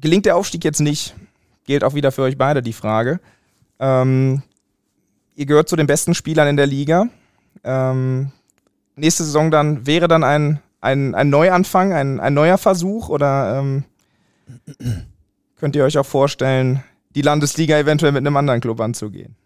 [0.00, 1.14] gelingt der Aufstieg jetzt nicht?
[1.64, 3.20] Gilt auch wieder für euch beide die Frage.
[3.78, 4.42] Ähm,
[5.36, 7.06] ihr gehört zu den besten Spielern in der Liga.
[7.64, 8.32] Ähm,
[8.96, 13.84] nächste Saison dann wäre dann ein, ein, ein Neuanfang, ein, ein neuer Versuch oder ähm,
[15.60, 16.82] könnt ihr euch auch vorstellen,
[17.14, 19.36] die Landesliga eventuell mit einem anderen Club anzugehen?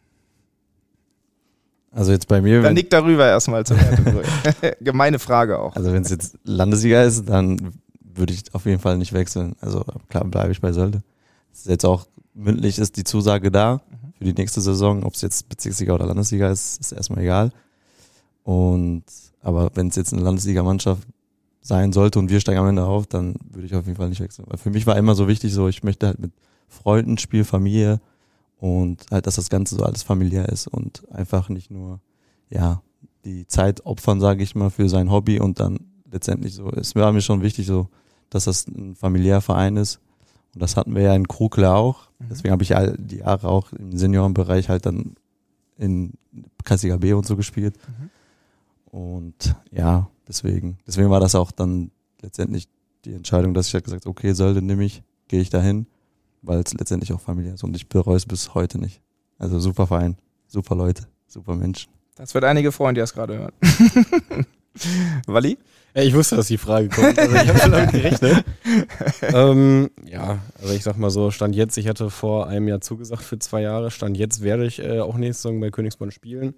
[1.91, 4.25] Also jetzt bei mir, Dann wenn, nick darüber erstmal Wertebrüll.
[4.81, 5.77] Gemeine Frage auch.
[5.77, 9.55] also wenn es jetzt Landesliga ist, dann würde ich auf jeden Fall nicht wechseln.
[9.61, 11.03] Also klar bleibe ich bei Sölde.
[11.65, 13.81] Jetzt auch mündlich ist die Zusage da
[14.19, 15.05] für die nächste Saison.
[15.05, 17.53] Ob es jetzt Bezirksliga oder Landesliga ist, ist erstmal egal.
[18.43, 19.05] Und
[19.41, 21.07] aber wenn es jetzt eine Landesliga-Mannschaft
[21.65, 24.21] sein sollte und wir steigen am Ende auf, dann würde ich auf jeden Fall nicht
[24.21, 24.45] wechseln.
[24.49, 26.31] Weil für mich war immer so wichtig, so ich möchte halt mit
[26.69, 28.01] Freunden spielen, Familie
[28.59, 32.01] und halt, dass das Ganze so alles familiär ist und einfach nicht nur,
[32.51, 32.83] ja,
[33.25, 35.79] die Zeit opfern, sage ich mal, für sein Hobby und dann
[36.13, 37.89] letztendlich so, es war mir schon wichtig so,
[38.29, 40.01] dass das ein familiärer Verein ist
[40.53, 42.09] und das hatten wir ja in Krukle auch.
[42.31, 45.15] Deswegen habe ich all die Jahre auch im Seniorenbereich halt dann
[45.79, 46.13] in
[46.63, 47.75] Kreisliga B und so gespielt.
[48.95, 51.91] Und ja, deswegen, deswegen war das auch dann
[52.23, 52.69] letztendlich
[53.05, 55.89] die Entscheidung, dass ich halt gesagt okay, Sölde nehme ich, gehe ich dahin,
[56.43, 59.03] weil es letztendlich auch familiär ist und ich bereue es bis heute nicht.
[59.37, 61.91] Also super Verein, super Leute, super Menschen.
[62.15, 63.53] Das wird einige freuen, die das gerade hören.
[65.27, 65.59] Walli?
[65.97, 67.19] Ja, ich wusste, dass die Frage kommt.
[67.19, 68.45] Also ich habe schon damit gerechnet.
[69.23, 73.25] ähm, ja, also ich sag mal so, Stand jetzt, ich hatte vor einem Jahr zugesagt
[73.25, 73.91] für zwei Jahre.
[73.91, 76.55] Stand jetzt werde ich äh, auch nächste Saison bei Königsborn spielen.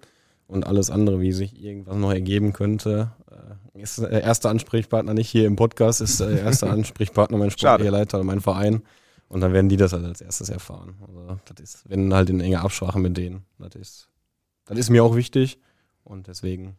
[0.47, 5.29] Und alles andere, wie sich irgendwas noch ergeben könnte, äh, ist der erste Ansprechpartner nicht
[5.29, 8.81] hier im Podcast, ist der erste Ansprechpartner mein sportlicher Leiter und mein Verein.
[9.27, 10.95] Und dann werden die das halt als erstes erfahren.
[11.05, 13.45] Also das ist, wenn halt in enger Absprache mit denen.
[13.59, 14.09] Das ist,
[14.65, 15.59] das ist mir auch wichtig.
[16.05, 16.77] Und deswegen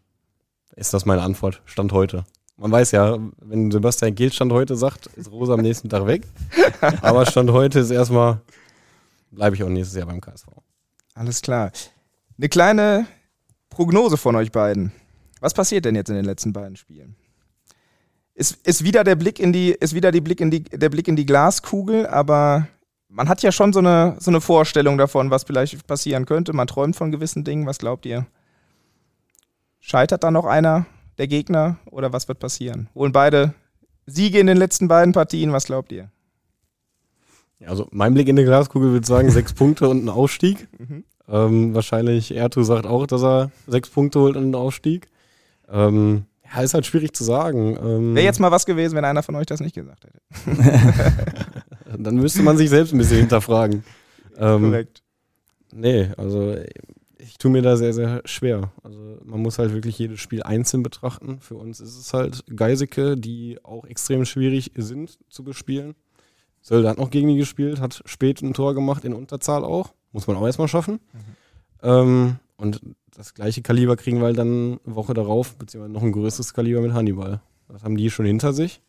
[0.74, 1.60] ist das meine Antwort.
[1.66, 2.24] Stand heute.
[2.56, 6.26] Man weiß ja, wenn Sebastian Gill Stand heute sagt, ist Rosa am nächsten Tag weg.
[7.02, 8.40] Aber Stand heute ist erstmal,
[9.30, 10.46] bleibe ich auch nächstes Jahr beim KSV.
[11.14, 11.70] Alles klar.
[12.38, 13.06] Eine kleine
[13.70, 14.92] Prognose von euch beiden.
[15.40, 17.16] Was passiert denn jetzt in den letzten beiden Spielen?
[18.34, 21.08] Ist, ist wieder der Blick in die, ist wieder die Blick in die, der Blick
[21.08, 22.68] in die Glaskugel, aber
[23.08, 26.52] man hat ja schon so eine, so eine Vorstellung davon, was vielleicht passieren könnte.
[26.52, 27.66] Man träumt von gewissen Dingen.
[27.66, 28.26] Was glaubt ihr?
[29.80, 32.88] Scheitert da noch einer der Gegner oder was wird passieren?
[32.94, 33.54] Holen beide
[34.06, 35.52] Siege in den letzten beiden Partien.
[35.52, 36.10] Was glaubt ihr?
[37.66, 40.68] Also mein Blick in die Glaskugel würde sagen, sechs Punkte und ein Aufstieg.
[40.78, 41.04] Mhm.
[41.28, 45.08] Ähm, wahrscheinlich Ertu sagt auch, dass er sechs Punkte holt und einen Aufstieg.
[45.68, 47.76] Ähm, ja, ist halt schwierig zu sagen.
[47.76, 51.22] Ähm, Wäre jetzt mal was gewesen, wenn einer von euch das nicht gesagt hätte.
[51.98, 53.84] Dann müsste man sich selbst ein bisschen hinterfragen.
[54.38, 55.02] Ähm, Korrekt.
[55.72, 56.56] Nee, also
[57.18, 58.72] ich tue mir da sehr, sehr schwer.
[58.82, 61.40] Also man muss halt wirklich jedes Spiel einzeln betrachten.
[61.40, 65.94] Für uns ist es halt Geisecke, die auch extrem schwierig sind zu bespielen.
[66.62, 69.92] Sölde hat noch gegen die gespielt, hat spät ein Tor gemacht, in Unterzahl auch.
[70.12, 71.00] Muss man auch erstmal schaffen.
[71.12, 71.18] Mhm.
[71.82, 72.80] Ähm, und
[73.14, 76.80] das gleiche Kaliber kriegen wir halt dann eine Woche darauf, beziehungsweise noch ein größeres Kaliber
[76.80, 77.40] mit Hannibal.
[77.68, 78.80] Das haben die schon hinter sich.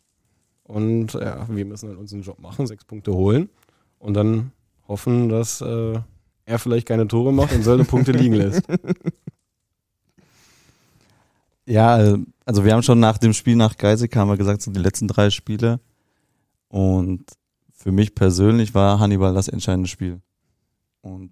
[0.64, 3.50] Und ja, wir müssen halt unseren Job machen, sechs Punkte holen
[3.98, 4.52] und dann
[4.88, 6.00] hoffen, dass äh,
[6.46, 8.64] er vielleicht keine Tore macht und Sölde Punkte liegen lässt.
[11.70, 14.76] Ja, äh, also wir haben schon nach dem Spiel nach Geisig haben wir gesagt, sind
[14.76, 15.80] die letzten drei Spiele.
[16.68, 17.26] Und
[17.72, 20.20] für mich persönlich war Hannibal das entscheidende Spiel.
[21.14, 21.32] Und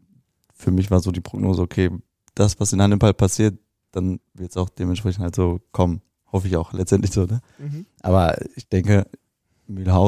[0.54, 1.90] für mich war so die Prognose, okay,
[2.36, 3.58] das, was in Hannibal passiert,
[3.92, 6.02] dann wird es auch dementsprechend halt so kommen.
[6.32, 7.42] Hoffe ich auch letztendlich so, ne?
[7.58, 7.86] Mhm.
[8.02, 9.08] Aber ich denke,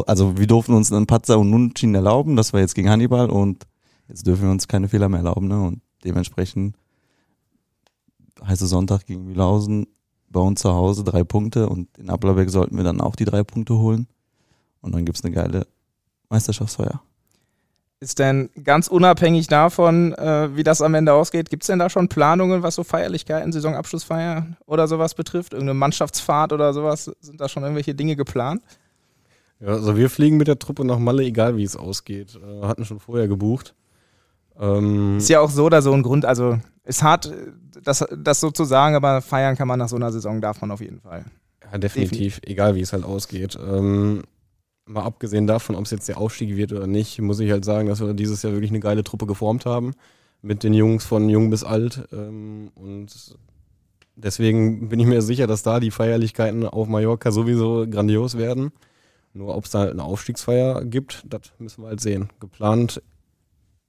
[0.05, 3.67] also wir durften uns einen Patzer und Nunschin erlauben, das war jetzt gegen Hannibal und
[4.07, 5.61] jetzt dürfen wir uns keine Fehler mehr erlauben, ne?
[5.61, 6.75] Und dementsprechend
[8.43, 9.87] heiße Sonntag gegen Mühlhausen
[10.29, 13.43] bei uns zu Hause drei Punkte und in Ablerberg sollten wir dann auch die drei
[13.43, 14.07] Punkte holen.
[14.81, 15.67] Und dann gibt's eine geile
[16.29, 17.01] Meisterschaftsfeier.
[18.01, 21.89] Ist denn ganz unabhängig davon, äh, wie das am Ende ausgeht, gibt es denn da
[21.89, 25.51] schon Planungen, was so Feierlichkeiten, Saisonabschlussfeier oder sowas betrifft?
[25.51, 27.11] Irgendeine Mannschaftsfahrt oder sowas?
[27.19, 28.61] Sind da schon irgendwelche Dinge geplant?
[29.59, 32.39] Ja, also wir fliegen mit der Truppe nach Malle, egal wie es ausgeht.
[32.41, 33.75] Äh, hatten schon vorher gebucht.
[34.57, 37.33] Ähm ist ja auch so oder so ein Grund, also ist hart,
[37.83, 40.71] das, das so zu sagen, aber feiern kann man nach so einer Saison, darf man
[40.71, 41.25] auf jeden Fall.
[41.69, 42.39] Ja, definitiv, definitiv.
[42.43, 43.57] egal wie es halt ausgeht.
[43.61, 44.23] Ähm,
[44.89, 47.87] mal abgesehen davon, ob es jetzt der Aufstieg wird oder nicht, muss ich halt sagen,
[47.87, 49.93] dass wir dieses Jahr wirklich eine geile Truppe geformt haben.
[50.41, 52.07] Mit den Jungs von jung bis alt.
[52.11, 53.37] Ähm, und
[54.15, 58.71] deswegen bin ich mir sicher, dass da die Feierlichkeiten auf Mallorca sowieso grandios werden.
[59.33, 62.29] Nur ob es da eine Aufstiegsfeier gibt, das müssen wir halt sehen.
[62.39, 63.01] Geplant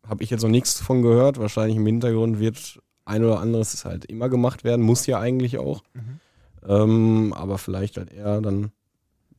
[0.07, 1.39] habe ich jetzt noch nichts von gehört.
[1.39, 5.83] Wahrscheinlich im Hintergrund wird ein oder anderes halt immer gemacht werden, muss ja eigentlich auch.
[5.95, 6.21] Mhm.
[6.69, 8.73] Ähm, aber vielleicht halt eher dann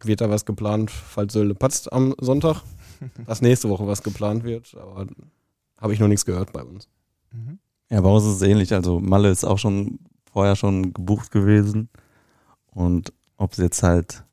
[0.05, 2.63] wird da was geplant, falls Sölde patzt am Sonntag.
[3.25, 5.07] dass nächste Woche was geplant wird, aber
[5.77, 6.87] habe ich noch nichts gehört bei uns.
[7.31, 7.59] Mhm.
[7.89, 8.73] Ja, bei uns ist es ähnlich.
[8.73, 9.99] Also Malle ist auch schon
[10.31, 11.89] vorher schon gebucht gewesen.
[12.67, 14.23] Und ob es jetzt halt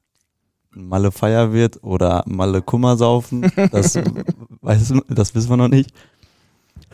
[0.71, 3.99] Malle Feier wird oder Malle Kummer saufen, das,
[4.61, 5.93] weiß, das wissen wir noch nicht.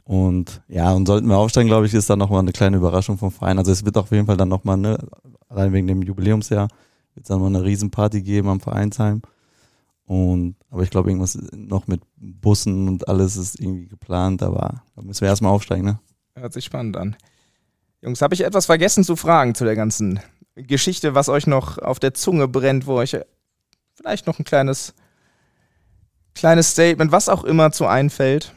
[0.04, 3.30] Und ja, und sollten wir aufsteigen, glaube ich, ist dann nochmal eine kleine Überraschung vom
[3.30, 3.58] Verein.
[3.58, 4.98] Also es wird auf jeden Fall dann nochmal, ne,
[5.48, 6.68] allein wegen dem Jubiläumsjahr,
[7.14, 9.22] wird es dann mal eine Riesenparty geben am Vereinsheim.
[10.06, 15.02] Und, aber ich glaube, irgendwas noch mit Bussen und alles ist irgendwie geplant, aber da
[15.02, 15.98] müssen wir erstmal aufsteigen, ne?
[16.34, 17.16] Hört sich spannend an.
[18.02, 20.20] Jungs, habe ich etwas vergessen zu fragen zu der ganzen
[20.56, 23.16] Geschichte, was euch noch auf der Zunge brennt, wo euch
[23.94, 24.92] vielleicht noch ein kleines,
[26.34, 28.52] kleines Statement, was auch immer zu einfällt?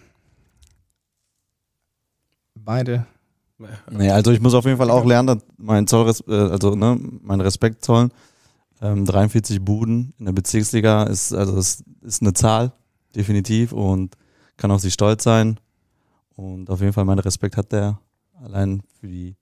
[2.55, 3.07] Beide
[3.89, 7.41] Nee, also ich muss auf jeden Fall auch lernen, mein Zoll, äh, also ne, meinen
[7.41, 8.11] Respekt zollen.
[8.81, 12.73] Ähm, 43 Buden in der Bezirksliga ist, also das ist eine Zahl,
[13.15, 14.15] definitiv, und
[14.55, 15.59] kann auf sich stolz sein.
[16.35, 17.99] Und auf jeden Fall meinen Respekt hat der
[18.41, 19.35] allein für die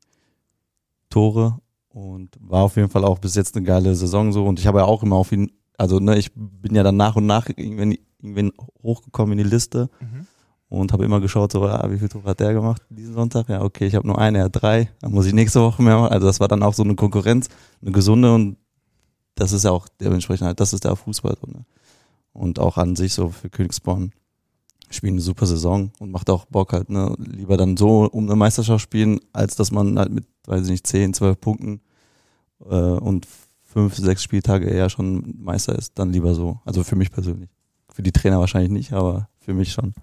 [1.10, 4.45] Tore und war auf jeden Fall auch bis jetzt eine geile Saison so.
[4.45, 7.17] Und ich habe ja auch immer auf ihn, also ne, ich bin ja dann nach
[7.17, 9.89] und nach irgendwann, irgendwann hochgekommen in die Liste.
[10.00, 10.28] Mhm
[10.67, 13.50] und habe immer geschaut, so, ah, wie viel Tore hat der gemacht diesen Sonntag?
[13.50, 15.98] Ja, okay, ich habe nur eine, er hat drei, dann muss ich nächste Woche mehr
[15.98, 16.12] machen.
[16.12, 17.50] Also das war dann auch so eine Konkurrenz,
[17.82, 18.58] eine gesunde und
[19.36, 21.38] das ist ja auch dementsprechend halt, das ist der Fußball.
[21.39, 21.65] So, ne?
[22.34, 24.12] Und auch an sich so für Königsborn
[24.89, 27.13] spielen eine super Saison und macht auch Bock halt, ne?
[27.17, 30.88] Lieber dann so um eine Meisterschaft spielen, als dass man halt mit, weiß ich nicht,
[30.88, 31.82] 10, 12 Punkten
[32.69, 33.28] äh, und
[33.63, 36.60] fünf, sechs Spieltage eher schon Meister ist, dann lieber so.
[36.65, 37.50] Also für mich persönlich.
[37.93, 39.93] Für die Trainer wahrscheinlich nicht, aber für mich schon.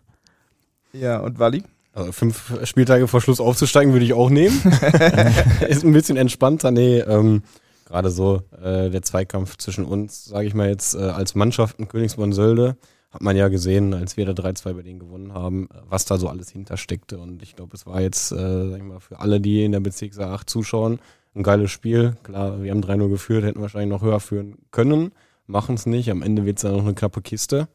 [0.92, 1.64] Ja, und Wally?
[1.94, 4.60] Also fünf Spieltage vor Schluss aufzusteigen würde ich auch nehmen.
[5.68, 6.70] ist ein bisschen entspannter.
[6.70, 7.42] Nee, ähm,
[7.92, 12.78] gerade so äh, der Zweikampf zwischen uns, sage ich mal jetzt, äh, als Mannschaften Königsborn-Sölde,
[13.10, 16.26] hat man ja gesehen, als wir da 3-2 bei denen gewonnen haben, was da so
[16.28, 17.18] alles hintersteckte.
[17.18, 19.80] Und ich glaube, es war jetzt, äh, sag ich mal, für alle, die in der
[19.80, 21.00] Bezirksliga 8 zuschauen,
[21.34, 22.16] ein geiles Spiel.
[22.22, 25.12] Klar, wir haben 3-0 geführt, hätten wahrscheinlich noch höher führen können,
[25.46, 26.10] machen es nicht.
[26.10, 27.68] Am Ende wird es dann noch eine knappe Kiste.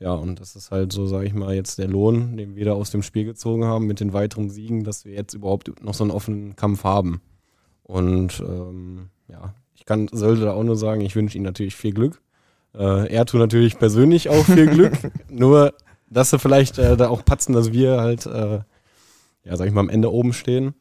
[0.00, 2.72] Ja, und das ist halt so, sage ich mal, jetzt der Lohn, den wir da
[2.72, 6.02] aus dem Spiel gezogen haben mit den weiteren Siegen, dass wir jetzt überhaupt noch so
[6.02, 7.20] einen offenen Kampf haben.
[7.84, 11.92] Und ähm, ja, ich kann sollte da auch nur sagen, ich wünsche Ihnen natürlich viel
[11.92, 12.20] Glück.
[12.74, 14.92] Äh, er tut natürlich persönlich auch viel Glück.
[15.28, 15.74] nur,
[16.08, 18.60] dass sie vielleicht äh, da auch patzen, dass wir halt, äh,
[19.44, 20.74] ja, sag ich mal, am Ende oben stehen.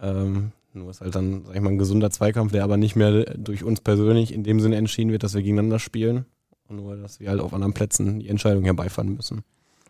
[0.00, 3.24] Ähm, nur ist halt dann, sag ich mal, ein gesunder Zweikampf, der aber nicht mehr
[3.36, 6.26] durch uns persönlich in dem Sinne entschieden wird, dass wir gegeneinander spielen.
[6.68, 9.44] Nur, dass wir halt auf anderen Plätzen die Entscheidung herbeifahren müssen.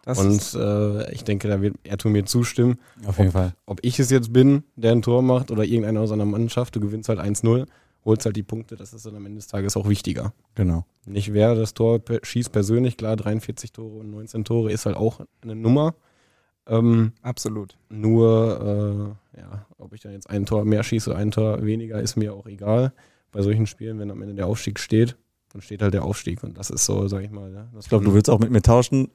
[0.05, 2.79] Das und äh, ich denke, da wird er mir zustimmen.
[3.07, 3.55] Auf jeden ob, Fall.
[3.65, 6.81] Ob ich es jetzt bin, der ein Tor macht oder irgendeiner aus einer Mannschaft, du
[6.81, 7.67] gewinnst halt 1-0,
[8.05, 10.33] holst halt die Punkte, das ist dann am Ende des Tages auch wichtiger.
[10.55, 10.85] Genau.
[11.07, 15.21] Nicht wer das Tor schießt persönlich, klar, 43 Tore und 19 Tore ist halt auch
[15.43, 15.95] eine Nummer.
[16.67, 17.77] Ähm, Absolut.
[17.91, 22.01] nur, äh, ja, ob ich dann jetzt ein Tor mehr schieße oder ein Tor weniger,
[22.01, 22.93] ist mir auch egal.
[23.33, 25.17] Bei solchen Spielen, wenn am Ende der Aufstieg steht,
[25.53, 26.43] dann steht halt der Aufstieg.
[26.43, 28.51] Und das ist so, sag ich mal, ja, das Ich glaube, du willst auch mit
[28.51, 29.11] mir tauschen,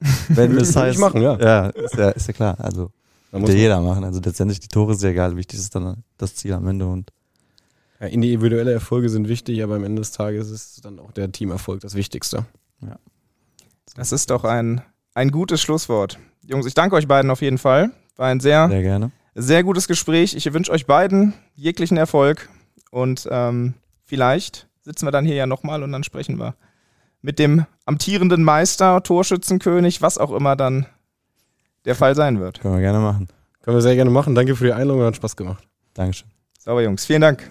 [0.28, 0.94] wenn es heißt.
[0.94, 1.38] ich machen, ja.
[1.38, 2.60] Ja, ist ja, ist ja klar.
[2.60, 2.90] Also
[3.32, 4.04] da muss ja jeder machen.
[4.04, 5.36] Also letztendlich die Tore ist ja egal.
[5.36, 7.10] Wichtig ist dann das Ziel am Ende und
[8.04, 11.80] ja, individuelle Erfolge sind wichtig, aber am Ende des Tages ist dann auch der Teamerfolg
[11.80, 12.44] das Wichtigste.
[13.96, 14.82] Das ist doch ein,
[15.14, 16.18] ein gutes Schlusswort.
[16.44, 17.92] Jungs, ich danke euch beiden auf jeden Fall.
[18.16, 19.10] War ein sehr, sehr gerne.
[19.34, 20.34] sehr gutes Gespräch.
[20.34, 22.48] Ich wünsche euch beiden jeglichen Erfolg
[22.90, 26.54] und ähm, vielleicht sitzen wir dann hier ja nochmal und dann sprechen wir
[27.22, 30.86] mit dem amtierenden Meister, Torschützenkönig, was auch immer dann
[31.84, 32.60] der Fall sein wird.
[32.60, 33.28] Können wir gerne machen.
[33.62, 34.34] Können wir sehr gerne machen.
[34.34, 35.66] Danke für die Einladung, hat Spaß gemacht.
[35.94, 36.28] Dankeschön.
[36.58, 37.06] Sauber, Jungs.
[37.06, 37.50] Vielen Dank.